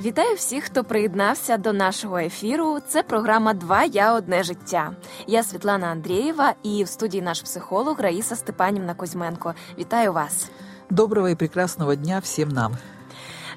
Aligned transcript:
Вітаю 0.00 0.34
всіх, 0.34 0.64
хто 0.64 0.84
приєднався 0.84 1.56
до 1.56 1.72
нашого 1.72 2.18
ефіру. 2.18 2.78
Це 2.88 3.02
програма 3.02 3.54
Два 3.54 3.84
я 3.84 4.14
одне 4.14 4.42
життя. 4.42 4.92
Я 5.26 5.42
Світлана 5.42 5.86
Андрієва 5.86 6.54
і 6.62 6.84
в 6.84 6.88
студії 6.88 7.22
наш 7.22 7.42
психолог 7.42 8.00
Раїса 8.00 8.36
Степанівна 8.36 8.94
Козьменко. 8.94 9.54
Вітаю 9.78 10.12
вас. 10.12 10.50
Доброго 10.90 11.28
і 11.28 11.34
прекрасного 11.34 11.94
дня 11.94 12.18
всім 12.18 12.48
нам. 12.48 12.76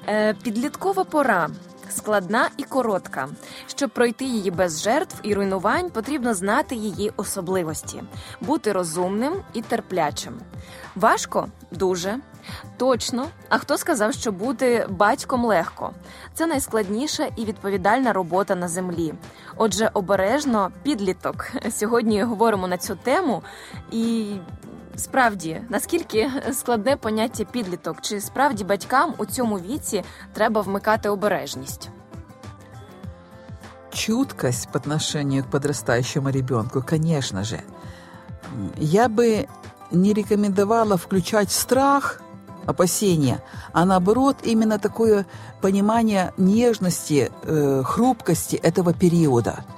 Е, 0.08 0.34
Підліткова 0.34 1.04
пора. 1.04 1.48
Складна 1.90 2.48
і 2.56 2.62
коротка. 2.62 3.28
Щоб 3.66 3.90
пройти 3.90 4.24
її 4.24 4.50
без 4.50 4.82
жертв 4.82 5.20
і 5.22 5.34
руйнувань, 5.34 5.90
потрібно 5.90 6.34
знати 6.34 6.74
її 6.74 7.12
особливості, 7.16 8.02
бути 8.40 8.72
розумним 8.72 9.32
і 9.52 9.62
терплячим. 9.62 10.40
Важко 10.96 11.48
дуже 11.70 12.18
точно. 12.76 13.26
А 13.48 13.58
хто 13.58 13.78
сказав, 13.78 14.12
що 14.14 14.32
бути 14.32 14.86
батьком 14.88 15.44
легко? 15.44 15.90
Це 16.34 16.46
найскладніша 16.46 17.28
і 17.36 17.44
відповідальна 17.44 18.12
робота 18.12 18.54
на 18.54 18.68
землі. 18.68 19.14
Отже, 19.56 19.90
обережно 19.94 20.70
підліток. 20.82 21.50
Сьогодні 21.70 22.22
говоримо 22.22 22.68
на 22.68 22.78
цю 22.78 22.96
тему 22.96 23.42
і. 23.90 24.34
Справді, 24.96 25.62
наскільки 25.68 26.30
складне 26.52 26.96
поняття 26.96 27.44
підліток? 27.44 28.00
Чи 28.00 28.20
справді 28.20 28.64
батькам 28.64 29.14
у 29.18 29.26
цьому 29.26 29.58
віці 29.58 30.04
треба 30.32 30.60
вмикати 30.60 31.08
обережність? 31.08 31.90
Чуткость 33.92 34.68
по 34.68 34.78
отношению 34.78 35.42
к 35.42 35.50
подрастающему 35.50 36.30
ребенку, 36.30 36.82
конечно 36.82 37.44
же. 37.44 37.60
Я 38.76 39.08
бы 39.08 39.48
не 39.90 40.12
рекомендовала 40.12 40.96
включать 40.96 41.50
страх, 41.50 42.20
опасения, 42.70 43.42
а 43.72 43.84
наоборот 43.84 44.36
именно 44.42 44.78
такое 44.78 45.26
понимание 45.60 46.32
нежности, 46.36 47.30
э, 47.42 47.82
хрупкости 47.84 48.56
этого 48.56 48.92
периода– 48.94 49.64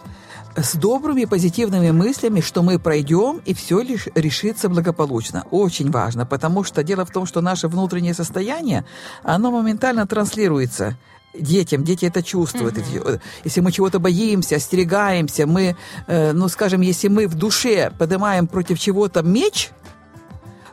с 0.56 0.74
добрыми 0.74 1.24
позитивными 1.24 1.90
мыслями, 1.90 2.40
что 2.40 2.62
мы 2.62 2.78
пройдем 2.78 3.40
и 3.44 3.54
все 3.54 3.80
лишь 3.80 4.08
решится 4.14 4.68
благополучно. 4.68 5.44
Очень 5.50 5.90
важно, 5.90 6.26
потому 6.26 6.64
что 6.64 6.82
дело 6.82 7.04
в 7.04 7.10
том, 7.10 7.26
что 7.26 7.40
наше 7.40 7.68
внутреннее 7.68 8.14
состояние, 8.14 8.84
оно 9.22 9.50
моментально 9.50 10.06
транслируется 10.06 10.96
детям, 11.34 11.84
дети 11.84 12.04
это 12.04 12.22
чувствуют. 12.22 12.76
Mm-hmm. 12.76 13.20
Если 13.44 13.60
мы 13.60 13.72
чего-то 13.72 13.98
боимся, 13.98 14.56
остерегаемся, 14.56 15.46
мы, 15.46 15.76
э, 16.06 16.32
ну, 16.32 16.48
скажем, 16.48 16.82
если 16.82 17.08
мы 17.08 17.26
в 17.26 17.34
душе 17.34 17.90
поднимаем 17.98 18.46
против 18.46 18.78
чего-то 18.78 19.22
меч, 19.22 19.70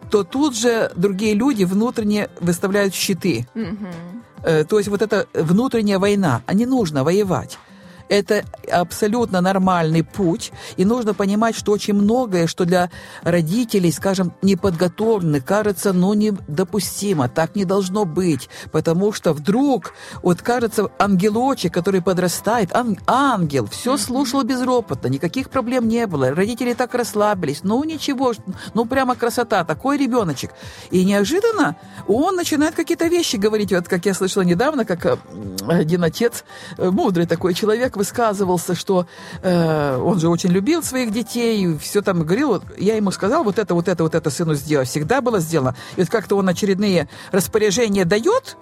то 0.10 0.24
тут 0.24 0.56
же 0.56 0.92
другие 0.96 1.34
люди 1.34 1.64
внутренне 1.64 2.30
выставляют 2.40 2.94
щиты. 2.94 3.48
Mm-hmm. 3.56 4.66
То 4.66 4.78
есть 4.78 4.90
вот 4.90 5.02
эта 5.02 5.28
внутренняя 5.34 6.00
война, 6.00 6.42
а 6.46 6.54
не 6.54 6.66
нужно 6.66 7.04
воевать. 7.04 7.58
Это 8.10 8.44
абсолютно 8.72 9.40
нормальный 9.40 10.04
путь, 10.04 10.52
и 10.78 10.84
нужно 10.84 11.14
понимать, 11.14 11.56
что 11.56 11.72
очень 11.72 11.94
многое, 11.94 12.48
что 12.48 12.66
для 12.66 12.90
родителей, 13.22 13.92
скажем, 13.92 14.34
неподготовленных, 14.42 15.46
кажется, 15.46 15.94
ну, 15.94 16.14
недопустимо, 16.16 17.30
так 17.30 17.56
не 17.56 17.66
должно 17.66 18.06
быть, 18.06 18.50
потому 18.72 19.14
что 19.14 19.34
вдруг, 19.34 19.94
вот 20.24 20.42
кажется, 20.42 20.90
ангелочек, 20.98 21.72
который 21.72 22.02
подрастает, 22.02 22.76
ан- 22.76 22.98
ангел, 23.06 23.68
все 23.68 23.96
слушал 23.98 24.44
безропотно, 24.44 25.08
никаких 25.08 25.52
проблем 25.52 25.88
не 25.88 26.08
было, 26.08 26.32
родители 26.32 26.74
так 26.74 26.96
расслабились, 26.96 27.62
ну, 27.64 27.84
ничего, 27.84 28.34
ну, 28.74 28.86
прямо 28.86 29.16
красота, 29.16 29.64
такой 29.64 29.98
ребеночек. 29.98 30.52
И 30.90 31.06
неожиданно 31.06 31.76
он 32.08 32.36
начинает 32.36 32.74
какие-то 32.74 33.06
вещи 33.06 33.36
говорить, 33.36 33.72
вот 33.72 33.88
как 33.88 34.06
я 34.08 34.16
слышала 34.16 34.42
недавно, 34.44 34.84
как 34.84 35.20
один 35.68 36.04
отец, 36.04 36.44
мудрый 36.78 37.28
такой 37.28 37.54
человек, 37.54 37.99
высказывался, 38.00 38.76
что 38.76 39.06
э, 39.44 39.98
он 39.98 40.20
же 40.20 40.30
очень 40.30 40.50
любил 40.50 40.82
своих 40.82 41.12
детей, 41.12 41.78
все 41.78 42.02
там 42.02 42.24
говорил. 42.24 42.48
Вот, 42.48 42.64
я 42.78 42.96
ему 42.96 43.12
сказал, 43.12 43.44
вот 43.44 43.60
это, 43.60 43.74
вот 43.76 43.88
это, 43.88 44.04
вот 44.04 44.16
это 44.16 44.30
сыну 44.30 44.56
сделать. 44.56 44.88
Всегда 44.88 45.22
было 45.22 45.40
сделано. 45.40 45.76
И 45.98 46.02
вот 46.02 46.10
как-то 46.10 46.38
он 46.38 46.48
очередные 46.50 47.10
распоряжения 47.32 48.06
дает, 48.06 48.58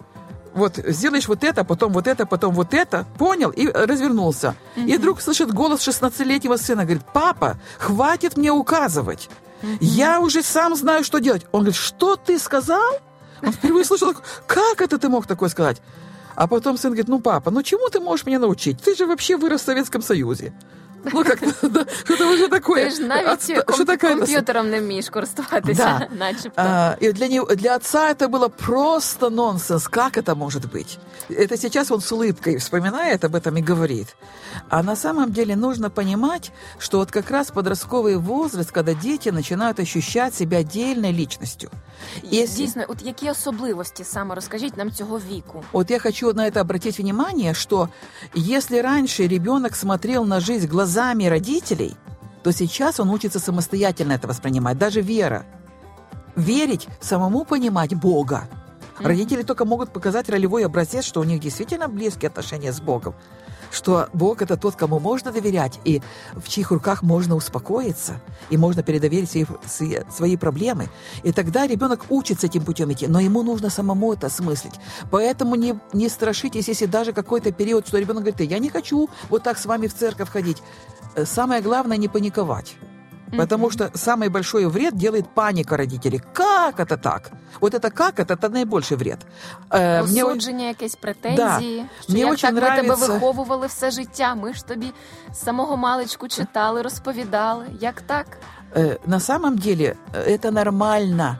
вот 0.53 0.77
сделаешь 0.77 1.27
вот 1.27 1.43
это, 1.43 1.63
потом 1.63 1.93
вот 1.93 2.07
это, 2.07 2.25
потом 2.25 2.53
вот 2.55 2.73
это, 2.73 3.05
понял, 3.17 3.51
и 3.51 3.67
развернулся. 3.67 4.55
Mm-hmm. 4.75 4.89
И 4.89 4.97
вдруг 4.97 5.21
слышит 5.21 5.53
голос 5.53 5.87
16-летнего 5.87 6.57
сына, 6.57 6.83
говорит, 6.83 7.03
папа, 7.13 7.57
хватит 7.77 8.37
мне 8.37 8.51
указывать. 8.51 9.29
Mm-hmm. 9.61 9.77
Я 9.81 10.19
уже 10.19 10.41
сам 10.41 10.75
знаю, 10.75 11.03
что 11.03 11.19
делать. 11.19 11.45
Он 11.51 11.61
говорит, 11.61 11.75
что 11.79 12.15
ты 12.15 12.39
сказал? 12.39 12.99
Он 13.43 13.51
впервые 13.51 13.85
слышал, 13.85 14.15
как 14.47 14.81
это 14.81 14.97
ты 14.97 15.09
мог 15.09 15.27
такое 15.27 15.49
сказать? 15.49 15.79
А 16.37 16.45
потом 16.45 16.77
сын 16.77 16.91
говорит, 16.91 17.07
ну, 17.07 17.19
папа, 17.19 17.49
ну 17.49 17.63
чему 17.63 17.89
ты 17.89 17.99
можешь 17.99 18.27
меня 18.27 18.37
научить? 18.37 18.79
Ты 18.79 18.95
же 18.95 19.07
вообще 19.07 19.37
вырос 19.37 19.61
в 19.61 19.65
Советском 19.65 20.03
Союзе. 20.03 20.53
Ну, 21.06 21.24
как-то, 21.24 21.68
да, 21.68 21.86
что-то 22.04 22.32
уже 22.32 22.48
такое. 22.48 22.84
Ти 22.84 22.90
ж 22.90 23.02
навіть 23.02 23.64
ком- 23.66 23.84
такое... 23.84 24.16
комп'ютером 24.16 24.70
не 24.70 24.80
вмієш 24.80 25.08
користуватися, 25.08 26.08
да. 26.10 26.26
начебто. 26.26 26.52
А, 26.56 26.96
и 27.02 27.12
для, 27.12 27.28
него, 27.28 27.54
для 27.54 27.76
отца 27.76 28.12
это 28.12 28.28
было 28.28 28.48
просто 28.48 29.30
нонсенс. 29.30 29.88
Как 29.88 30.16
это 30.16 30.34
может 30.34 30.72
быть? 30.72 30.98
Это 31.30 31.56
сейчас 31.56 31.90
он 31.90 32.00
с 32.00 32.12
улыбкой 32.12 32.56
вспоминает 32.56 33.24
об 33.24 33.34
этом 33.34 33.58
и 33.58 33.62
говорит. 33.62 34.16
А 34.68 34.82
на 34.82 34.96
самом 34.96 35.32
деле 35.32 35.56
нужно 35.56 35.90
понимать, 35.90 36.52
что 36.78 36.98
вот 36.98 37.10
как 37.10 37.30
раз 37.30 37.50
подростковый 37.50 38.16
возраст, 38.16 38.70
когда 38.70 38.94
дети 38.94 39.30
начинают 39.30 39.80
ощущать 39.80 40.34
себя 40.34 40.58
отдельной 40.58 41.12
личностью. 41.12 41.70
Если... 42.32 42.64
Дійсно, 42.64 42.84
от 42.88 43.02
які 43.02 43.30
особливості 43.30 44.04
саме 44.04 44.34
розкажіть 44.34 44.76
нам 44.76 44.90
цього 44.90 45.20
віку? 45.30 45.64
Вот 45.72 45.90
я 45.90 45.98
хочу 45.98 46.32
на 46.32 46.50
это 46.50 46.60
обратить 46.60 46.98
внимание, 46.98 47.54
что 47.54 47.88
если 48.36 48.82
раньше 48.82 49.28
ребенок 49.28 49.76
смотрел 49.76 50.24
на 50.24 50.40
жизнь 50.40 50.66
глазами 50.66 50.92
родителей, 51.29 51.95
то 52.43 52.51
сейчас 52.51 52.99
он 52.99 53.09
учится 53.09 53.39
самостоятельно 53.39 54.13
это 54.13 54.27
воспринимать, 54.27 54.77
даже 54.77 55.01
вера. 55.01 55.45
Верить, 56.35 56.87
самому 56.99 57.45
понимать 57.45 57.93
Бога. 57.93 58.47
Родители 58.99 59.43
только 59.43 59.63
могут 59.63 59.93
показать 59.93 60.27
ролевой 60.27 60.65
образец, 60.65 61.05
что 61.05 61.21
у 61.21 61.23
них 61.23 61.39
действительно 61.39 61.87
близкие 61.87 62.29
отношения 62.29 62.73
с 62.73 62.81
Богом 62.81 63.13
что 63.71 64.09
Бог 64.13 64.41
это 64.41 64.57
тот, 64.57 64.75
кому 64.75 64.99
можно 64.99 65.31
доверять, 65.31 65.79
и 65.83 66.01
в 66.33 66.47
чьих 66.47 66.71
руках 66.71 67.03
можно 67.03 67.35
успокоиться, 67.35 68.21
и 68.49 68.57
можно 68.57 68.83
передоверить 68.83 69.29
свои, 69.29 69.99
свои, 70.09 70.37
проблемы. 70.37 70.89
И 71.23 71.31
тогда 71.31 71.67
ребенок 71.67 72.05
учится 72.09 72.47
этим 72.47 72.63
путем 72.63 72.91
идти, 72.91 73.07
но 73.07 73.19
ему 73.19 73.43
нужно 73.43 73.69
самому 73.69 74.13
это 74.13 74.27
осмыслить. 74.27 74.75
Поэтому 75.11 75.55
не, 75.55 75.79
не 75.93 76.09
страшитесь, 76.09 76.67
если 76.67 76.85
даже 76.85 77.13
какой-то 77.13 77.51
период, 77.51 77.87
что 77.87 77.97
ребенок 77.97 78.23
говорит, 78.23 78.51
я 78.51 78.59
не 78.59 78.69
хочу 78.69 79.09
вот 79.29 79.43
так 79.43 79.57
с 79.57 79.65
вами 79.65 79.87
в 79.87 79.93
церковь 79.93 80.29
ходить. 80.29 80.61
Э, 81.15 81.25
самое 81.25 81.61
главное 81.61 81.97
не 81.97 82.07
паниковать. 82.07 82.75
Потому 83.36 83.70
что 83.70 83.90
самый 83.94 84.28
большой 84.28 84.66
вред 84.66 84.96
делает 84.96 85.28
паника 85.28 85.76
родителей. 85.76 86.20
Как 86.34 86.80
это 86.80 86.96
так? 86.96 87.30
Вот 87.60 87.74
это 87.74 87.90
как 87.90 88.20
это, 88.20 88.34
это 88.34 88.48
наибольший 88.48 88.96
вред. 88.96 89.18
Э, 89.70 90.02
Осудження, 90.02 90.68
якісь 90.68 90.94
претензії. 90.94 91.36
Да. 91.36 91.58
Що 92.02 92.12
Мені 92.12 92.20
як 92.20 92.38
так 92.38 92.50
нравится... 92.50 92.82
ми 92.82 92.96
тебе 92.96 93.14
виховували 93.14 93.66
все 93.66 93.90
життя, 93.90 94.34
ми 94.34 94.54
ж 94.54 94.66
тобі 94.66 94.92
з 95.32 95.38
самого 95.38 95.76
маличку 95.76 96.28
читали, 96.28 96.82
розповідали. 96.82 97.66
Як 97.80 98.00
так? 98.00 98.26
Э, 98.74 98.98
на 99.06 99.20
самом 99.20 99.58
деле 99.58 99.96
это 100.12 100.50
нормально. 100.50 101.38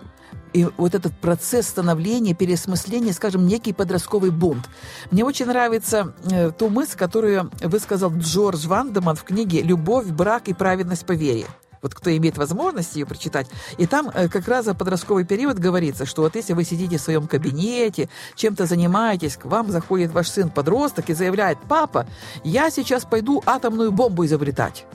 И 0.56 0.66
вот 0.76 0.94
этот 0.94 1.12
процесс 1.20 1.66
становления, 1.66 2.34
переосмысления, 2.34 3.12
скажем, 3.12 3.46
некий 3.46 3.72
подростковый 3.72 4.30
бунт. 4.30 4.68
Мне 5.10 5.24
очень 5.24 5.46
нравится 5.46 6.12
э, 6.30 6.52
ту 6.52 6.68
мысль, 6.68 6.98
которую 6.98 7.50
высказал 7.62 8.12
Джордж 8.18 8.66
Вандеман 8.66 9.16
в 9.16 9.24
книге 9.24 9.62
«Любовь, 9.62 10.06
брак 10.06 10.48
и 10.48 10.52
праведность 10.54 11.06
по 11.06 11.12
вере» 11.12 11.46
вот 11.87 11.95
кто 11.95 12.15
имеет 12.15 12.37
возможность 12.37 12.95
ее 12.95 13.05
прочитать. 13.05 13.47
И 13.77 13.87
там 13.87 14.11
э, 14.13 14.27
как 14.27 14.47
раз 14.47 14.65
за 14.65 14.75
подростковый 14.75 15.25
период 15.25 15.57
говорится, 15.57 16.05
что 16.05 16.23
вот 16.23 16.35
если 16.35 16.53
вы 16.53 16.63
сидите 16.65 16.97
в 16.97 17.01
своем 17.01 17.27
кабинете, 17.27 18.09
чем-то 18.35 18.65
занимаетесь, 18.65 19.37
к 19.37 19.45
вам 19.45 19.71
заходит 19.71 20.11
ваш 20.11 20.27
сын-подросток 20.29 21.09
и 21.09 21.13
заявляет, 21.13 21.57
папа, 21.69 22.06
я 22.44 22.69
сейчас 22.69 23.06
пойду 23.06 23.41
атомную 23.45 23.91
бомбу 23.91 24.25
изобретать. 24.25 24.85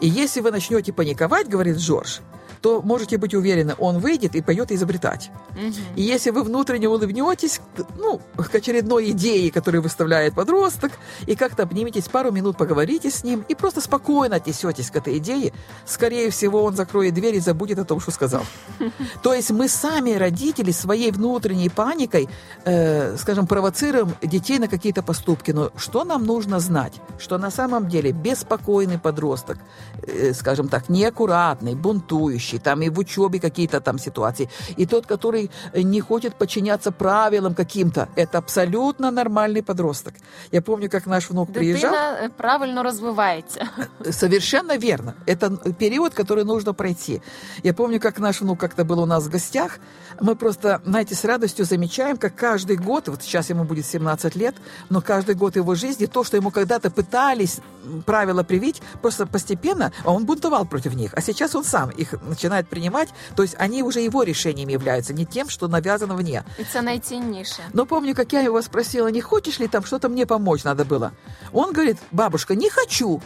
И 0.00 0.08
если 0.08 0.40
вы 0.40 0.50
начнете 0.50 0.92
паниковать, 0.92 1.48
говорит 1.48 1.78
Джордж, 1.78 2.20
то 2.64 2.80
можете 2.80 3.18
быть 3.18 3.34
уверены, 3.34 3.74
он 3.78 3.98
выйдет 3.98 4.34
и 4.34 4.40
пойдет 4.40 4.72
изобретать. 4.72 5.30
Угу. 5.50 5.74
И 5.96 6.02
если 6.02 6.30
вы 6.30 6.42
внутренне 6.42 6.88
улыбнетесь, 6.88 7.60
ну, 7.98 8.22
к 8.36 8.54
очередной 8.54 9.10
идее, 9.10 9.52
которую 9.52 9.82
выставляет 9.82 10.34
подросток, 10.34 10.92
и 11.26 11.36
как-то 11.36 11.64
обниметесь, 11.64 12.08
пару 12.08 12.32
минут 12.32 12.56
поговорите 12.56 13.10
с 13.10 13.22
ним 13.22 13.44
и 13.50 13.54
просто 13.54 13.82
спокойно 13.82 14.36
отнесетесь 14.36 14.90
к 14.90 14.96
этой 14.96 15.18
идее, 15.18 15.52
скорее 15.84 16.30
всего, 16.30 16.64
он 16.64 16.74
закроет 16.74 17.12
дверь 17.12 17.34
и 17.34 17.40
забудет 17.40 17.78
о 17.78 17.84
том, 17.84 18.00
что 18.00 18.12
сказал. 18.12 18.46
То 19.22 19.34
есть 19.34 19.50
мы 19.50 19.68
сами, 19.68 20.12
родители, 20.12 20.70
своей 20.70 21.10
внутренней 21.10 21.68
паникой, 21.68 22.30
э, 22.64 23.18
скажем, 23.18 23.46
провоцируем 23.46 24.14
детей 24.22 24.58
на 24.58 24.68
какие-то 24.68 25.02
поступки. 25.02 25.50
Но 25.50 25.70
что 25.76 26.04
нам 26.04 26.24
нужно 26.24 26.60
знать? 26.60 26.94
Что 27.18 27.36
на 27.36 27.50
самом 27.50 27.88
деле 27.88 28.12
беспокойный 28.12 28.98
подросток, 28.98 29.58
э, 30.06 30.32
скажем 30.32 30.68
так, 30.68 30.88
неаккуратный, 30.88 31.74
бунтующий, 31.74 32.53
вещи, 32.54 32.64
там 32.64 32.82
и 32.82 32.88
в 32.88 32.98
учебе 32.98 33.38
какие-то 33.38 33.80
там 33.80 33.98
ситуации, 33.98 34.48
и 34.78 34.86
тот, 34.86 35.06
который 35.06 35.50
не 35.74 36.00
хочет 36.00 36.34
подчиняться 36.34 36.90
правилам 36.90 37.54
каким-то, 37.54 38.08
это 38.16 38.38
абсолютно 38.38 39.10
нормальный 39.10 39.62
подросток. 39.62 40.14
Я 40.52 40.62
помню, 40.62 40.88
как 40.90 41.06
наш 41.06 41.30
внук 41.30 41.48
Дитина 41.48 41.60
приезжал. 41.60 41.94
е, 41.94 42.30
правильно 42.36 42.82
розвивається. 42.82 43.66
Совершенно 44.10 44.78
верно. 44.78 45.14
Это 45.26 45.50
период, 45.78 46.14
который 46.14 46.44
нужно 46.44 46.74
пройти. 46.74 47.20
Я 47.64 47.72
помню, 47.72 48.00
как 48.00 48.18
наш 48.18 48.40
внук 48.40 48.60
как-то 48.60 48.84
был 48.84 49.00
у 49.00 49.06
нас 49.06 49.24
в 49.24 49.30
гостях. 49.30 49.78
Мы 50.20 50.36
просто, 50.36 50.80
знаете, 50.86 51.14
с 51.14 51.24
радостью 51.24 51.64
замечаем, 51.64 52.16
как 52.16 52.34
каждый 52.34 52.76
год, 52.76 53.08
вот 53.08 53.22
сейчас 53.22 53.50
ему 53.50 53.64
будет 53.64 53.86
17 53.86 54.36
лет, 54.36 54.54
но 54.90 55.00
каждый 55.00 55.34
год 55.34 55.56
его 55.56 55.74
жизни, 55.74 56.06
то, 56.06 56.24
что 56.24 56.36
ему 56.36 56.50
когда-то 56.50 56.90
пытались 56.90 57.60
правила 58.06 58.42
привить, 58.42 58.82
просто 59.02 59.26
постепенно, 59.26 59.90
а 60.04 60.10
он 60.12 60.24
бунтовал 60.24 60.66
против 60.66 60.94
них. 60.94 61.10
А 61.16 61.20
сейчас 61.20 61.54
он 61.54 61.64
сам 61.64 61.90
их 62.00 62.14
начинает 62.22 62.43
принимать, 62.69 63.09
то 63.35 63.43
есть 63.43 63.55
они 63.59 63.83
уже 63.83 63.99
его 64.01 64.23
решением 64.23 64.69
являются, 64.69 65.13
не 65.13 65.25
тем, 65.25 65.49
что 65.49 65.67
навязано 65.67 66.15
вне. 66.15 66.43
І 66.59 66.63
це 66.63 66.81
найцінніше. 66.81 67.63
Но 67.73 67.85
помню, 67.85 68.15
как 68.15 68.33
я 68.33 68.41
его 68.41 68.61
спросила, 68.61 69.11
не 69.11 69.21
хочешь 69.21 69.59
ли 69.59 69.67
там 69.67 69.83
что-то 69.85 70.09
мне 70.09 70.25
помочь 70.25 70.63
надо 70.65 70.83
было. 70.85 71.11
Он 71.53 71.73
говорит, 71.73 71.97
бабушка, 72.11 72.55
не 72.55 72.69
хочу. 72.69 73.21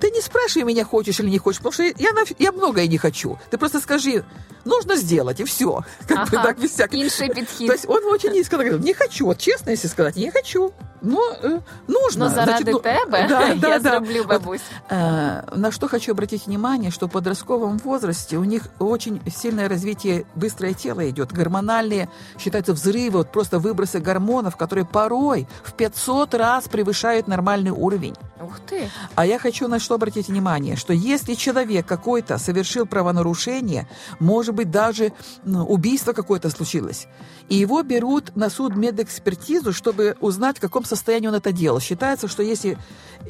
Ты 0.00 0.10
не 0.12 0.20
спрашивай 0.20 0.64
меня, 0.64 0.84
хочешь 0.84 1.20
или 1.20 1.30
не 1.30 1.38
хочешь, 1.38 1.58
потому 1.60 1.72
что 1.72 1.82
я, 1.82 2.12
на- 2.12 2.24
я 2.38 2.52
многое 2.52 2.86
не 2.88 2.98
хочу. 2.98 3.36
Ты 3.50 3.58
просто 3.58 3.80
скажи, 3.80 4.24
нужно 4.64 4.96
сделать, 4.96 5.40
и 5.40 5.44
все. 5.44 5.80
Как 6.06 6.30
бы 6.30 6.36
Ага, 6.36 6.42
так, 6.42 6.60
без 6.60 6.70
всяких... 6.70 7.00
інший 7.00 7.28
підхід. 7.28 7.66
То 7.66 7.72
есть 7.72 7.86
он 7.88 8.04
очень 8.12 8.32
низко 8.32 8.56
говорил, 8.56 8.78
не 8.78 8.94
хочу, 8.94 9.26
вот 9.26 9.38
честно, 9.38 9.70
если 9.72 9.88
сказать, 9.88 10.16
не 10.16 10.30
хочу. 10.30 10.72
Но 11.02 11.20
э, 11.42 11.60
нужно. 11.86 12.28
Ну, 12.28 12.34
заради 12.34 12.64
Значит, 12.64 12.68
ну, 12.72 12.78
тебе 12.80 12.98
да, 13.10 13.28
да, 13.28 13.68
я 13.68 13.78
да. 13.78 13.90
зроблю, 13.90 14.18
Вот, 14.24 14.28
бабусь. 14.28 14.60
Э, 14.90 15.42
На 15.56 15.70
что 15.70 15.88
хочу 15.88 16.12
обратить 16.12 16.46
внимание, 16.46 16.90
что 16.90 17.06
в 17.06 17.10
подростковом 17.10 17.78
возрасте 17.78 18.36
у 18.36 18.44
них 18.44 18.62
очень 18.80 19.20
сильное 19.30 19.68
развитие, 19.68 20.24
быстрое 20.34 20.74
тело 20.74 21.08
идет, 21.08 21.32
гормональные, 21.32 22.08
считаются 22.38 22.72
взрывы, 22.72 23.18
вот 23.18 23.32
просто 23.32 23.58
выбросы 23.58 24.00
гормонов, 24.00 24.56
которые 24.56 24.84
порой 24.84 25.46
в 25.62 25.72
500 25.72 26.34
раз 26.34 26.68
превышают 26.68 27.28
нормальный 27.28 27.70
уровень. 27.70 28.16
Ух 28.42 28.60
ти. 28.70 28.90
А 29.14 29.26
я 29.26 29.38
хочу 29.38 29.68
на 29.68 29.78
что 29.78 29.94
обратить 29.94 30.28
внимание, 30.28 30.76
что 30.76 30.92
если 30.92 31.34
человек 31.34 31.86
какой-то 31.86 32.38
совершил 32.38 32.86
правонарушение, 32.86 33.86
может 34.20 34.51
быть, 34.55 34.71
даже 34.71 35.13
ну, 35.43 35.65
убийство 35.65 36.13
какое-то 36.13 36.49
случилось, 36.49 37.07
и 37.49 37.55
его 37.55 37.83
берут 37.83 38.35
на 38.35 38.49
суд 38.49 38.75
медэкспертизу, 38.75 39.73
чтобы 39.73 40.15
узнать, 40.19 40.57
в 40.57 40.61
каком 40.61 40.85
состоянии 40.85 41.27
он 41.27 41.35
это 41.35 41.51
делал. 41.51 41.79
Считается, 41.79 42.27
что 42.27 42.43
если 42.43 42.77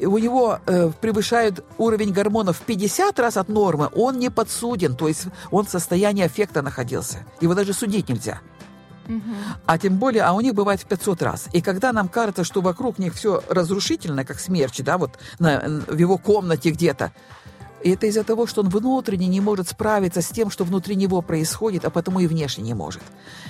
у 0.02 0.18
него 0.18 0.60
э, 0.66 0.92
превышает 1.02 1.64
уровень 1.78 2.14
гормонов 2.14 2.58
в 2.58 2.62
50 2.62 3.20
раз 3.20 3.38
от 3.38 3.50
нормы, 3.50 3.90
он 3.96 4.20
не 4.20 4.30
подсуден, 4.30 4.96
то 4.96 5.08
есть 5.08 5.26
он 5.52 5.66
в 5.66 5.70
состоянии 5.70 6.24
аффекта 6.24 6.62
находился. 6.62 7.26
Его 7.42 7.54
даже 7.54 7.74
судить 7.74 8.10
нельзя. 8.10 8.42
А 9.66 9.78
тем 9.78 9.98
более, 9.98 10.24
а 10.24 10.34
у 10.34 10.40
них 10.40 10.54
бывает 10.54 10.82
в 10.82 10.86
500 10.86 11.22
раз. 11.22 11.48
И 11.52 11.62
когда 11.62 11.92
нам 11.92 12.08
кажется, 12.08 12.44
что 12.44 12.62
вокруг 12.62 13.00
них 13.00 13.14
все 13.14 13.44
разрушительно, 13.50 14.24
как 14.24 14.40
смерч, 14.40 14.80
да, 14.80 14.98
вот 14.98 15.20
на- 15.40 15.84
в 15.88 15.98
его 15.98 16.18
комнате 16.18 16.70
где-то, 16.72 17.12
и 17.84 17.92
это 17.92 18.08
из-за 18.08 18.24
того, 18.24 18.48
что 18.48 18.62
он 18.62 18.70
внутренне 18.70 19.28
не 19.28 19.42
может 19.42 19.68
справиться 19.68 20.22
с 20.22 20.30
тем, 20.30 20.50
что 20.50 20.64
внутри 20.64 20.96
него 20.96 21.22
происходит, 21.22 21.86
а 21.86 21.90
потому 21.90 22.20
и 22.20 22.28
внешне 22.28 22.64
не 22.64 22.74
может. 22.74 23.04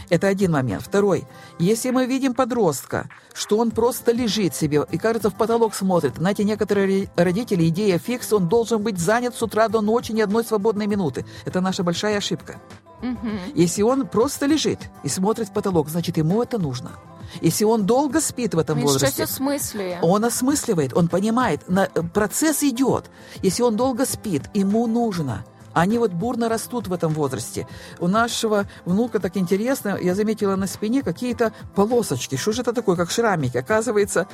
Это 0.10 0.28
один 0.28 0.52
момент. 0.52 0.84
Второй. 0.84 1.26
Если 1.60 1.92
мы 1.92 2.06
видим 2.06 2.34
подростка, 2.34 3.10
что 3.34 3.58
он 3.58 3.72
просто 3.72 4.12
лежит 4.12 4.56
себе 4.56 4.86
и, 4.92 4.98
кажется, 4.98 5.30
в 5.30 5.36
потолок 5.36 5.76
смотрит, 5.76 6.16
знаете, 6.18 6.44
некоторые 6.44 7.10
родители, 7.16 7.68
идея 7.68 8.00
фикс, 8.00 8.34
он 8.34 8.48
должен 8.50 8.82
быть 8.82 8.98
занят 8.98 9.36
с 9.36 9.42
утра 9.42 9.68
до 9.68 9.82
ночи 9.82 10.12
ни 10.12 10.22
одной 10.22 10.44
свободной 10.44 10.88
минуты. 10.88 11.26
Это 11.46 11.62
наша 11.62 11.84
большая 11.84 12.18
ошибка. 12.18 12.60
Если 13.56 13.82
он 13.84 14.08
просто 14.08 14.46
лежит 14.46 14.80
и 15.04 15.10
смотрит 15.10 15.50
в 15.50 15.52
потолок, 15.54 15.90
значит, 15.90 16.18
ему 16.18 16.42
это 16.42 16.58
нужно. 16.58 16.92
Если 17.42 17.66
он 17.66 17.86
долго 17.86 18.22
спит 18.22 18.54
в 18.54 18.60
этом 18.60 18.78
щось 18.78 18.94
возрасте, 18.94 19.24
он 20.04 20.24
осмысливает, 20.26 20.94
он 20.94 21.08
понимает, 21.08 21.68
на- 21.68 21.90
э, 21.94 22.02
процесс 22.14 22.64
идет. 22.64 23.06
Если 23.42 23.64
он 23.64 23.76
долго 23.76 24.06
спит, 24.06 24.44
ему 24.54 24.86
нужно. 24.88 25.44
Они 25.74 25.98
вот 25.98 26.12
бурно 26.12 26.50
растут 26.50 26.88
в 26.88 26.94
этом 26.94 27.14
возрасте. 27.14 27.68
У 28.00 28.08
нашего 28.08 28.66
внука 28.86 29.20
так 29.20 29.38
интересно, 29.38 29.98
я 30.02 30.16
заметила 30.16 30.56
на 30.56 30.68
спине 30.68 31.02
какие-то 31.02 31.54
полосочки. 31.76 32.36
Что 32.36 32.52
же 32.52 32.62
это 32.62 32.74
такое, 32.74 32.96
как 32.96 33.10
шрамики? 33.12 33.58
Оказывается, 33.58 34.28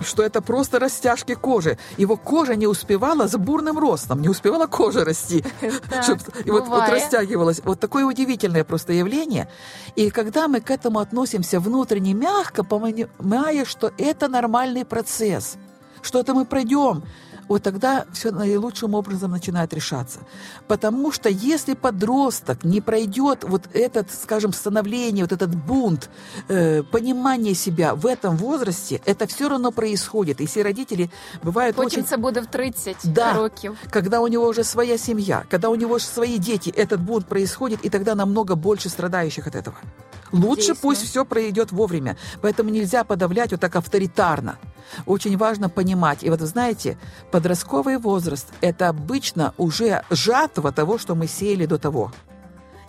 что 0.00 0.22
это 0.22 0.40
просто 0.40 0.78
растяжки 0.78 1.34
кожи. 1.34 1.78
Его 1.96 2.16
кожа 2.16 2.56
не 2.56 2.66
успевала 2.66 3.26
с 3.26 3.36
бурным 3.36 3.78
ростом, 3.78 4.20
не 4.22 4.28
успевала 4.28 4.66
кожа 4.66 5.04
расти. 5.04 5.44
И 6.44 6.50
вот, 6.50 6.68
растягивалось. 6.88 7.60
Вот 7.64 7.80
такое 7.80 8.04
удивительное 8.04 8.64
просто 8.64 8.92
явление. 8.92 9.48
И 9.96 10.10
когда 10.10 10.48
мы 10.48 10.60
к 10.60 10.70
этому 10.70 10.98
относимся 11.00 11.60
внутренне 11.60 12.14
мягко, 12.14 12.64
понимая, 12.64 13.64
что 13.64 13.92
это 13.98 14.28
нормальный 14.28 14.84
процесс, 14.84 15.56
что 16.02 16.20
это 16.20 16.34
мы 16.34 16.44
пройдем, 16.44 17.02
вот 17.48 17.62
тогда 17.62 18.04
все 18.12 18.30
наилучшим 18.30 18.94
образом 18.94 19.30
начинает 19.30 19.72
решаться. 19.74 20.18
Потому 20.68 21.12
что 21.12 21.28
если 21.28 21.74
подросток 21.74 22.64
не 22.64 22.80
пройдет 22.80 23.44
вот 23.44 23.62
этот, 23.74 24.10
скажем, 24.12 24.52
становление, 24.52 25.24
вот 25.24 25.32
этот 25.32 25.54
бунт, 25.54 26.10
э, 26.48 26.82
понимание 26.82 27.54
себя 27.54 27.94
в 27.94 28.06
этом 28.06 28.36
возрасте, 28.36 29.00
это 29.06 29.26
все 29.26 29.48
равно 29.48 29.70
происходит. 29.72 30.40
И 30.40 30.46
все 30.46 30.62
родители 30.62 31.10
бывают 31.42 31.76
Потім 31.76 32.02
очень 32.04 32.16
буде 32.20 32.40
в 32.40 32.46
30 32.46 32.96
Да. 33.04 33.32
років. 33.34 33.76
когда 33.90 34.20
у 34.20 34.26
него 34.28 34.46
уже 34.48 34.64
своя 34.64 34.98
семья, 34.98 35.44
когда 35.50 35.68
у 35.68 35.74
него 35.74 35.94
уже 35.94 36.04
свои 36.06 36.38
дети, 36.38 36.70
этот 36.70 37.00
бунт 37.00 37.26
происходит, 37.26 37.84
и 37.84 37.90
тогда 37.90 38.14
намного 38.14 38.54
больше 38.56 38.88
страдающих 38.88 39.46
от 39.46 39.54
этого. 39.54 39.76
Лучше 40.32 40.56
Действительно. 40.56 40.76
пусть 40.82 41.02
все 41.02 41.24
пройдет 41.24 41.72
вовремя. 41.72 42.16
Поэтому 42.42 42.70
нельзя 42.70 43.04
подавлять 43.04 43.52
вот 43.52 43.60
так 43.60 43.76
авторитарно. 43.76 44.58
Очень 45.06 45.36
важно 45.36 45.68
понимать. 45.68 46.24
И 46.24 46.30
вот 46.30 46.40
вы 46.40 46.46
знаете, 46.46 46.96
подростковый 47.35 47.97
возраст – 47.97 48.61
это 48.61 48.89
обычно 48.89 49.53
уже 49.57 50.03
жатва 50.09 50.71
того, 50.71 50.97
что 50.97 51.15
мы 51.15 51.27
сеяли 51.27 51.65
до 51.65 51.77
того. 51.77 52.11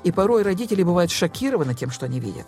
И 0.04 0.12
порой 0.12 0.42
родители 0.42 0.82
бывают 0.82 1.10
шокированы 1.10 1.74
тем, 1.74 1.90
что 1.90 2.06
они 2.06 2.20
видят. 2.20 2.46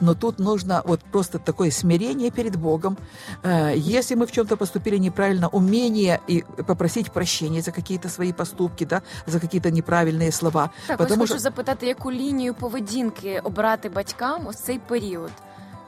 Но 0.00 0.14
тут 0.14 0.38
нужно 0.38 0.82
вот 0.84 1.00
просто 1.00 1.38
такое 1.38 1.70
смирение 1.70 2.30
перед 2.30 2.56
Богом. 2.56 2.98
Э, 3.42 3.72
Если 3.76 4.14
мы 4.14 4.26
в 4.26 4.32
чем-то 4.32 4.56
поступили 4.56 4.98
неправильно, 4.98 5.48
умение 5.48 6.20
и 6.26 6.44
попросить 6.66 7.10
прощения 7.12 7.62
за 7.62 7.72
какие-то 7.72 8.08
свои 8.08 8.32
поступки, 8.32 8.84
да, 8.84 9.02
за 9.26 9.40
какие-то 9.40 9.70
неправильные 9.70 10.32
слова. 10.32 10.70
Так, 10.86 11.00
ось 11.00 11.06
Потому 11.06 11.20
хочу 11.22 11.32
что 11.32 11.38
запитати, 11.38 11.86
яку 11.86 12.12
лінію 12.12 12.54
поведінки 12.54 13.40
обрати 13.44 13.88
батькам 13.88 14.46
ось 14.46 14.56
цей 14.56 14.78
період? 14.78 15.30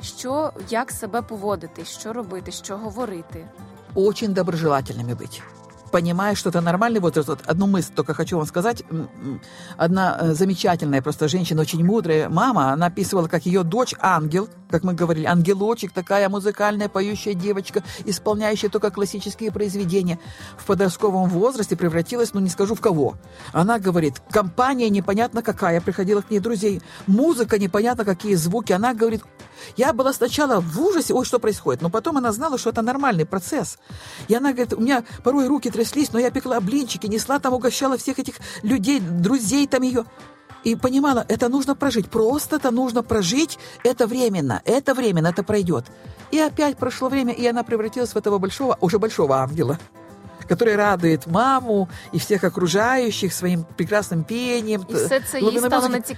Що, 0.03 0.53
як 0.71 0.91
себе 0.91 1.23
поводити, 1.23 1.85
що 1.85 2.13
робити, 2.13 2.53
що 2.53 2.77
говорити? 2.77 3.47
Очень 3.96 4.34
доброжелательными 4.34 5.14
быть. 5.14 5.42
Понимая, 5.92 6.34
что 6.34 6.50
это 6.50 6.60
нормальный 6.62 7.00
возраст. 7.00 7.30
Вот 7.30 7.40
одну 7.46 7.68
мысль 7.68 7.94
только 7.96 8.14
хочу 8.16 8.38
вам 8.38 8.48
сказать. 8.48 8.84
Одна 9.78 10.18
э, 10.20 10.34
замечательная 10.34 11.02
просто 11.04 11.28
женщина, 11.28 11.62
очень 11.62 11.86
мудрая 11.86 12.30
мама, 12.30 12.74
она 12.74 12.88
описывала, 12.88 13.28
как 13.28 13.46
ее 13.46 13.64
дочь 13.64 13.94
ангел, 14.00 14.50
как 14.74 14.84
мы 14.84 14.96
говорили, 14.96 15.26
ангелочек, 15.26 15.92
такая 15.92 16.28
музыкальная, 16.30 16.90
поющая 16.90 17.36
девочка, 17.36 17.84
исполняющая 18.06 18.72
только 18.72 18.90
классические 18.90 19.52
произведения, 19.52 20.18
в 20.58 20.66
подростковом 20.66 21.30
возрасте 21.30 21.76
превратилась, 21.76 22.34
ну 22.34 22.40
не 22.40 22.50
скажу 22.50 22.74
в 22.74 22.82
кого. 22.82 23.14
Она 23.52 23.78
говорит, 23.78 24.16
компания 24.32 24.90
непонятно 24.90 25.44
какая, 25.44 25.80
приходила 25.80 26.22
к 26.22 26.32
ней 26.32 26.40
друзей, 26.40 26.82
музыка 27.06 27.60
непонятно 27.60 28.04
какие 28.04 28.34
звуки. 28.34 28.72
Она 28.74 28.96
говорит, 28.96 29.22
я 29.78 29.94
была 29.94 30.12
сначала 30.12 30.60
в 30.60 30.82
ужасе, 30.82 31.14
ой, 31.14 31.24
что 31.24 31.38
происходит, 31.38 31.84
но 31.84 31.92
потом 31.92 32.18
она 32.18 32.32
знала, 32.32 32.58
что 32.58 32.72
это 32.72 32.82
нормальный 32.82 33.28
процесс. 33.28 33.78
И 34.28 34.34
она 34.34 34.54
говорит, 34.54 34.74
у 34.74 34.82
меня 34.82 35.04
порой 35.24 35.46
руки 35.48 35.70
тряслись, 35.70 36.12
но 36.12 36.18
я 36.18 36.32
пекла 36.32 36.60
блинчики, 36.62 37.06
несла 37.06 37.38
там, 37.38 37.54
угощала 37.54 37.96
всех 38.00 38.18
этих 38.18 38.38
людей, 38.64 39.00
друзей 39.00 39.68
там 39.68 39.84
ее. 39.84 40.06
И 40.64 40.76
понимала, 40.76 41.26
это 41.28 41.50
нужно 41.50 41.76
прожить, 41.76 42.10
просто 42.10 42.56
это 42.56 42.72
нужно 42.72 43.04
прожить, 43.04 43.60
это 43.84 44.08
временно, 44.08 44.62
это 44.66 44.94
временно, 44.94 45.28
это 45.28 45.44
пройдет. 45.44 45.86
И 46.32 46.40
опять 46.40 46.78
прошло 46.78 47.10
время, 47.10 47.34
и 47.34 47.46
она 47.46 47.64
превратилась 47.64 48.14
в 48.14 48.18
этого 48.18 48.38
большого, 48.40 48.78
уже 48.82 49.00
большого 49.00 49.38
ангела 49.38 49.78
который 50.48 50.76
радует 50.76 51.26
маму 51.26 51.88
и 52.12 52.20
всех 52.20 52.44
окружающих 52.44 53.34
своим 53.34 53.66
прекрасным 53.78 54.24
пением. 54.24 54.86
І 54.90 54.94
все 54.94 55.22
глубиной 55.40 55.70
стало 55.70 55.90
музыки. 55.90 56.18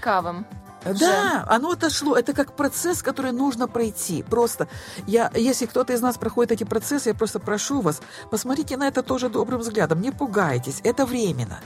Да, 0.86 1.46
оно 1.48 1.72
отошло. 1.72 2.16
Это 2.16 2.34
как 2.34 2.56
процесс, 2.56 3.02
который 3.02 3.32
нужно 3.32 3.68
пройти. 3.68 4.24
Просто, 4.24 4.68
я, 5.08 5.32
если 5.36 5.66
кто-то 5.66 5.94
из 5.94 6.02
нас 6.02 6.18
проходит 6.18 6.52
эти 6.52 6.64
процессы, 6.64 7.10
я 7.10 7.16
просто 7.16 7.40
прошу 7.40 7.82
вас, 7.82 8.02
посмотрите 8.30 8.78
на 8.78 8.88
это 8.88 9.04
тоже 9.04 9.30
добрым 9.30 9.62
взглядом. 9.62 10.02
Не 10.02 10.12
пугайтесь, 10.12 10.82
это 10.84 11.06
временно. 11.06 11.60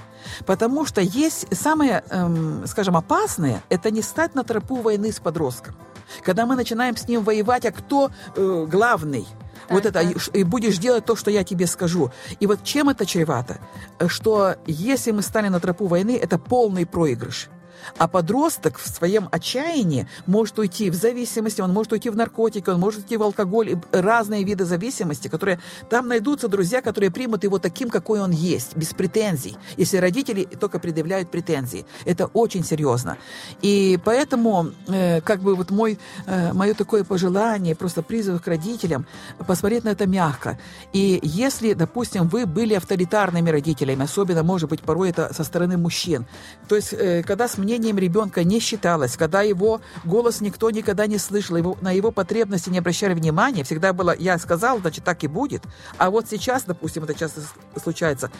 Потому 0.46 0.86
что 0.86 1.02
есть 1.02 1.48
самое, 1.56 2.04
эм, 2.10 2.66
скажем, 2.68 2.96
опасное, 2.98 3.62
это 3.70 3.92
не 3.92 4.02
стать 4.02 4.36
на 4.36 4.44
тропу 4.44 4.78
войны 4.78 5.12
с 5.12 5.20
подростком. 5.20 5.76
Когда 6.24 6.46
мы 6.46 6.56
начинаем 6.56 6.98
с 6.98 7.08
ним 7.08 7.24
воевать, 7.24 7.66
а 7.66 7.72
кто 7.72 8.12
э, 8.36 8.66
главный? 8.70 9.28
вот 9.70 9.86
это, 9.86 10.04
так. 10.04 10.36
и 10.36 10.44
будешь 10.44 10.78
делать 10.78 11.06
то, 11.06 11.16
что 11.16 11.32
я 11.32 11.44
тебе 11.44 11.68
скажу. 11.68 12.12
И 12.40 12.48
вот 12.48 12.64
чем 12.64 12.90
это 12.90 13.06
чревато? 13.06 13.60
Э, 14.00 14.08
Что 14.08 14.56
если 14.66 15.12
мы 15.12 15.22
стали 15.22 15.50
на 15.50 15.60
тропу 15.60 15.88
войны, 15.88 16.20
это 16.22 16.38
полный 16.38 16.86
проигрыш. 16.86 17.50
А 17.98 18.08
подросток 18.08 18.78
в 18.78 18.88
своем 18.88 19.30
отчаянии 19.32 20.08
может 20.26 20.60
уйти 20.60 20.90
в 20.90 20.96
зависимости, 20.96 21.62
он 21.62 21.74
может 21.74 21.92
уйти 21.92 22.10
в 22.10 22.16
наркотики, 22.16 22.70
он 22.70 22.80
может 22.80 23.02
уйти 23.02 23.18
в 23.18 23.24
алкоголь, 23.24 23.80
разные 23.92 24.44
виды 24.44 24.66
зависимости, 24.66 25.28
которые 25.28 25.60
там 25.90 26.08
найдутся 26.08 26.48
друзья, 26.48 26.82
которые 26.82 27.12
примут 27.12 27.44
его 27.44 27.60
таким, 27.60 27.90
какой 27.90 28.20
он 28.22 28.32
есть, 28.32 28.76
без 28.76 28.94
претензий. 28.94 29.58
Если 29.78 29.98
родители 29.98 30.46
только 30.46 30.80
предъявляют 30.80 31.32
претензии, 31.32 31.86
это 32.06 32.28
очень 32.28 32.64
серьезно. 32.64 33.18
И 33.62 34.00
поэтому, 34.04 34.72
э, 34.88 35.22
как 35.22 35.42
бы 35.42 35.56
вот 35.56 35.72
мой, 35.72 36.00
э, 36.26 36.54
мое 36.54 36.74
такое 36.74 37.04
пожелание, 37.04 37.76
просто 37.76 38.02
призыв 38.02 38.42
к 38.42 38.48
родителям, 38.48 39.06
посмотреть 39.48 39.84
на 39.84 39.90
это 39.90 40.08
мягко. 40.08 40.60
И 40.94 41.20
если, 41.24 41.74
допустим, 41.74 42.28
вы 42.28 42.46
были 42.46 42.74
авторитарными 42.74 43.50
родителями, 43.50 44.04
особенно, 44.04 44.44
может 44.44 44.70
быть, 44.70 44.82
порой 44.82 45.10
это 45.10 45.34
со 45.34 45.44
стороны 45.44 45.78
мужчин, 45.78 46.26
то 46.68 46.76
есть, 46.76 46.94
э, 46.94 47.24
когда 47.24 47.48
с 47.48 47.58
мнением 47.70 48.00
ребенка 48.00 48.44
не 48.44 48.60
считалось, 48.60 49.16
когда 49.16 49.44
его 49.44 49.80
голос 50.04 50.42
никто 50.42 50.72
никогда 50.72 51.06
не 51.06 51.20
слышал, 51.20 51.56
его, 51.56 51.78
на 51.82 51.92
его 51.92 52.12
потребности 52.12 52.72
не 52.72 52.80
обращали 52.80 53.14
внимания, 53.14 53.64
всегда 53.64 53.94
было 53.94 54.16
«я 54.18 54.40
сказал, 54.40 54.80
значит, 54.80 55.04
так 55.04 55.24
и 55.24 55.28
будет». 55.28 55.62
А 56.00 56.10
вот 56.10 56.28
сейчас, 56.28 56.64
допустим, 56.64 57.04
это 57.04 57.14
часто 57.14 57.42
случается, 57.82 58.32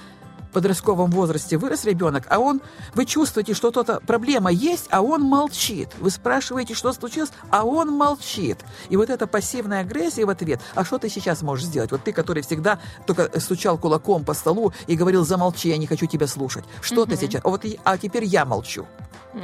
в 0.50 0.52
подростковом 0.52 1.12
возрасте 1.12 1.58
вырос 1.58 1.86
ребенок, 1.86 2.24
а 2.28 2.40
он, 2.40 2.60
вы 2.96 3.06
чувствуете, 3.06 3.54
что 3.54 3.70
то-то 3.70 4.00
проблема 4.00 4.52
есть, 4.52 4.88
а 4.90 5.04
он 5.04 5.22
молчит. 5.22 5.90
Вы 6.00 6.10
спрашиваете, 6.10 6.74
что 6.74 6.92
случилось, 6.92 7.30
а 7.52 7.66
он 7.66 7.92
молчит. 7.92 8.58
И 8.90 8.98
вот 8.98 9.12
эта 9.12 9.28
пассивная 9.28 9.82
агрессия 9.82 10.26
в 10.26 10.30
ответ, 10.32 10.60
а 10.74 10.84
что 10.84 10.98
ты 10.98 11.08
сейчас 11.08 11.44
можешь 11.44 11.66
сделать? 11.66 11.92
Вот 11.92 12.04
ты, 12.04 12.14
который 12.14 12.42
всегда 12.42 12.80
только 13.06 13.40
стучал 13.40 13.78
кулаком 13.78 14.26
по 14.26 14.34
столу 14.34 14.74
и 14.88 14.96
говорил, 14.96 15.24
замолчи, 15.24 15.70
я 15.70 15.78
не 15.78 15.86
хочу 15.86 16.08
тебя 16.08 16.26
слушать. 16.26 16.64
Что 16.82 17.06
ты 17.06 17.16
сейчас? 17.16 17.42
А, 17.46 17.50
вот, 17.50 17.64
а 17.84 17.98
теперь 18.00 18.24
я 18.24 18.44
молчу. 18.44 18.88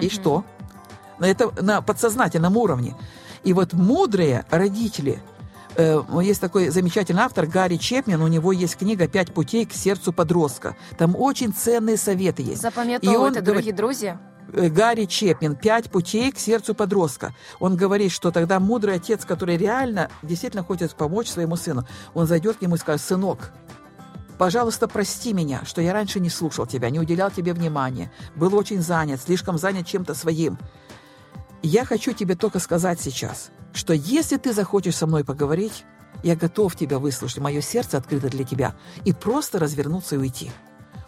И 0.02 0.10
что? 0.10 0.44
Но 1.20 1.28
Это 1.28 1.52
на 1.62 1.82
подсознательном 1.82 2.58
уровне. 2.58 2.96
И 3.44 3.54
вот 3.54 3.74
мудрые 3.74 4.46
родители, 4.50 5.20
э, 5.76 6.02
есть 6.24 6.42
такой 6.42 6.70
замечательный 6.70 7.22
автор 7.22 7.46
Гарри 7.46 7.78
Чепмен, 7.78 8.22
у 8.22 8.28
него 8.28 8.52
есть 8.52 8.76
книга 8.76 9.08
«Пять 9.08 9.34
путей 9.34 9.66
к 9.66 9.74
сердцу 9.74 10.12
подростка». 10.12 10.76
Там 10.98 11.16
очень 11.16 11.54
ценные 11.54 11.98
советы 11.98 12.42
есть. 12.42 12.62
Запам'ятовуйте, 12.62 13.42
дорогі 13.42 13.72
говорит, 13.72 13.76
друзі. 13.76 14.18
э, 14.54 14.70
Гарри 14.70 15.06
Чепмен 15.06 15.56
«Пять 15.56 15.92
путей 15.92 16.32
к 16.32 16.40
сердцу 16.40 16.74
подростка». 16.74 17.34
Он 17.60 17.78
говорит, 17.78 18.12
что 18.12 18.32
тогда 18.32 18.60
мудрый 18.60 18.96
отец, 18.96 19.26
который 19.26 19.58
реально, 19.58 20.10
действительно 20.24 20.64
хочет 20.64 20.96
помочь 20.96 21.30
своему 21.30 21.56
сыну, 21.56 21.86
он 22.14 22.26
зайдет 22.28 22.58
к 22.58 22.62
нему 22.62 22.76
и 22.76 22.78
скажет, 22.80 23.02
«Сынок, 23.02 23.52
Пожалуйста, 24.38 24.88
прости 24.88 25.34
меня, 25.34 25.62
что 25.66 25.82
я 25.82 25.94
раньше 25.94 26.20
не 26.20 26.30
слушал 26.30 26.66
тебя, 26.66 26.90
не 26.90 27.00
уделял 27.00 27.32
тебе 27.32 27.54
внимания, 27.54 28.12
был 28.36 28.54
очень 28.56 28.82
занят, 28.82 29.22
слишком 29.22 29.58
занят 29.58 29.88
чем-то 29.88 30.14
своим. 30.14 30.58
Я 31.62 31.86
хочу 31.86 32.12
тебе 32.12 32.36
только 32.36 32.60
сказать 32.60 33.00
сейчас, 33.00 33.50
что 33.74 33.94
если 33.94 34.38
ты 34.38 34.54
захочешь 34.54 34.98
со 34.98 35.08
мной 35.08 35.24
поговорить, 35.24 35.86
я 36.24 36.36
готов 36.36 36.76
тебя 36.76 37.00
выслушать, 37.00 37.40
мое 37.40 37.62
сердце 37.62 37.98
открыто 37.98 38.30
для 38.30 38.44
тебя, 38.44 38.76
и 39.06 39.14
просто 39.14 39.58
развернуться 39.58 40.16
и 40.16 40.18
уйти. 40.18 40.52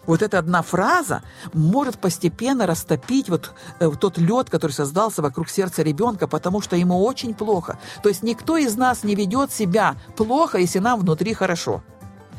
Вот 0.06 0.22
эта 0.22 0.38
одна 0.38 0.62
фраза 0.62 1.22
может 1.52 1.98
постепенно 1.98 2.66
растопить 2.66 3.28
вот 3.28 3.52
э, 3.78 3.90
тот 4.00 4.16
лед, 4.16 4.48
который 4.48 4.72
создался 4.72 5.20
вокруг 5.20 5.50
сердца 5.50 5.82
ребенка, 5.82 6.26
потому 6.26 6.62
что 6.62 6.76
ему 6.76 7.04
очень 7.04 7.34
плохо. 7.34 7.78
То 8.02 8.08
есть 8.08 8.22
никто 8.22 8.56
из 8.56 8.74
нас 8.74 9.04
не 9.04 9.14
ведет 9.14 9.52
себя 9.52 9.96
плохо, 10.16 10.56
если 10.56 10.78
нам 10.78 10.98
внутри 10.98 11.34
хорошо. 11.34 11.82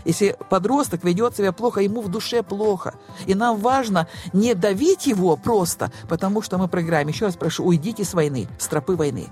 Если 0.09 0.35
подросток 0.49 1.03
ведет 1.03 1.35
себя 1.35 1.51
плохо, 1.51 1.81
ему 1.81 2.01
в 2.01 2.09
душе 2.09 2.41
плохо. 2.41 2.95
И 3.27 3.35
нам 3.35 3.57
важно 3.57 4.07
не 4.33 4.55
давить 4.55 5.05
его 5.05 5.37
просто, 5.37 5.91
потому 6.07 6.41
что 6.41 6.57
мы 6.57 6.67
проиграем. 6.67 7.09
Еще 7.09 7.25
раз 7.25 7.35
прошу, 7.35 7.63
уйдите 7.63 8.03
с 8.03 8.15
войны, 8.15 8.47
с 8.57 8.65
тропы 8.67 8.95
войны. 8.95 9.27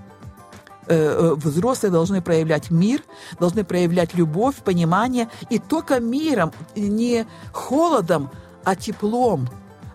Э, 0.86 0.94
э, 0.94 1.34
Взрослые 1.34 1.90
должны 1.90 2.22
проявлять 2.22 2.70
мир, 2.70 3.02
должны 3.40 3.64
проявлять 3.64 4.14
любовь, 4.14 4.54
понимание. 4.62 5.28
И 5.50 5.58
только 5.58 5.98
миром, 5.98 6.52
не 6.76 7.26
холодом, 7.52 8.30
а 8.62 8.76
теплом 8.76 9.48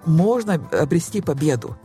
можно 0.05 0.55
обрести 0.55 1.21
победу. 1.21 1.77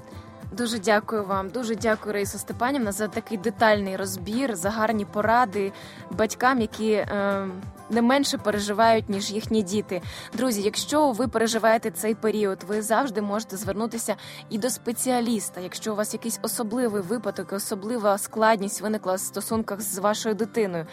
Дуже 0.52 0.78
дякую 0.78 1.24
вам, 1.24 1.48
дуже 1.50 1.74
дякую, 1.76 2.12
Раїса 2.12 2.38
Степанівна, 2.38 2.92
за 2.92 3.08
такий 3.08 3.38
детальний 3.38 3.96
розбір, 3.96 4.56
за 4.56 4.70
гарні 4.70 5.04
поради 5.04 5.72
батькам, 6.10 6.60
які 6.60 6.92
е, 6.92 7.48
не 7.90 8.02
менше 8.02 8.38
переживають, 8.38 9.08
ніж 9.08 9.30
їхні 9.30 9.62
діти. 9.62 10.02
Друзі, 10.34 10.62
якщо 10.62 11.12
ви 11.12 11.28
переживаєте 11.28 11.90
цей 11.90 12.14
період, 12.14 12.58
ви 12.68 12.82
завжди 12.82 13.22
можете 13.22 13.56
звернутися 13.56 14.16
і 14.50 14.58
до 14.58 14.70
спеціаліста. 14.70 15.60
Якщо 15.60 15.92
у 15.92 15.96
вас 15.96 16.12
якийсь 16.12 16.40
особливий 16.42 17.02
випадок, 17.02 17.52
особлива 17.52 18.18
складність 18.18 18.80
виникла 18.80 19.14
в 19.14 19.20
стосунках 19.20 19.80
з 19.80 19.98
вашою 19.98 20.34
дитиною. 20.34 20.86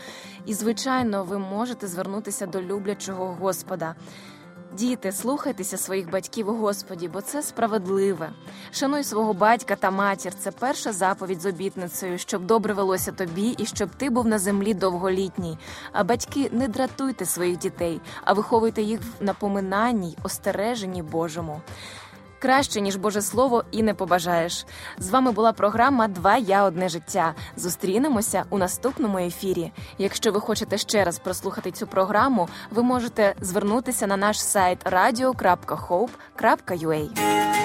І, 0.46 0.54
звичайно, 0.54 1.24
ви 1.24 1.40
можете 1.40 1.88
звернутися 1.88 2.46
до 2.46 2.62
люблячого 2.62 3.26
Господа. 3.26 3.96
Діти, 4.78 5.12
слухайтеся 5.12 5.78
своїх 5.78 6.10
батьків 6.10 6.50
у 6.50 6.54
Господі, 6.54 7.08
бо 7.08 7.22
це 7.22 7.44
справедливе. 7.44 8.30
Шануй 8.72 9.04
свого 9.04 9.34
батька 9.34 9.76
та 9.76 9.92
матір. 9.92 10.34
Це 10.34 10.52
перша 10.52 10.92
заповідь 10.92 11.42
з 11.42 11.46
обітницею, 11.46 12.18
щоб 12.18 12.46
добре 12.46 12.74
велося 12.74 13.12
тобі 13.12 13.56
і 13.58 13.66
щоб 13.66 13.90
ти 13.98 14.10
був 14.10 14.28
на 14.28 14.40
землі 14.40 14.74
довголітній. 14.74 15.58
А 15.92 16.04
батьки, 16.04 16.50
не 16.52 16.68
дратуйте 16.68 17.26
своїх 17.26 17.58
дітей, 17.58 18.02
а 18.24 18.34
виховуйте 18.34 18.82
їх 18.82 19.00
в 19.02 19.24
напоминанні 19.24 20.10
й 20.10 20.18
остереженні 20.24 21.02
Божому. 21.04 21.62
Краще 22.40 22.82
ніж 22.82 22.96
Боже 22.96 23.22
Слово 23.22 23.64
і 23.72 23.84
не 23.84 23.94
побажаєш. 23.94 24.66
З 24.98 25.10
вами 25.10 25.32
була 25.32 25.54
програма 25.54 26.08
Два 26.08 26.38
я 26.38 26.64
одне 26.64 26.90
життя. 26.90 27.34
Зустрінемося 27.58 28.46
у 28.50 28.58
наступному 28.58 29.18
ефірі. 29.18 29.72
Якщо 29.98 30.32
ви 30.32 30.40
хочете 30.40 30.78
ще 30.78 31.04
раз 31.04 31.20
прослухати 31.20 31.72
цю 31.72 31.88
програму, 31.88 32.50
ви 32.72 32.84
можете 32.84 33.36
звернутися 33.42 34.08
на 34.08 34.18
наш 34.18 34.42
сайт 34.42 34.86
radio.hope.ua. 34.86 37.65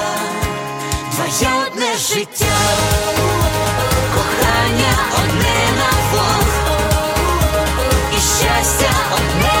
Твоє 1.21 1.51
одне 1.67 1.97
життя, 1.97 2.45
кохання 4.15 4.93
одне 5.23 5.59
на 5.77 5.91
двох, 6.09 6.47
і 8.11 8.15
щастя 8.15 8.91
одне 9.13 9.60